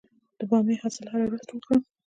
[0.39, 1.81] د بامیې حاصل هره ورځ ټول کړم؟